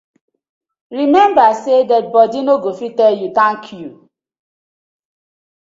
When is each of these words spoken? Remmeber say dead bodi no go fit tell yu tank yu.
Remmeber 0.95 1.51
say 1.63 1.81
dead 1.91 2.05
bodi 2.13 2.41
no 2.45 2.55
go 2.63 2.71
fit 2.79 2.93
tell 2.99 3.15
yu 3.21 3.29
tank 3.37 3.63
yu. 3.79 3.89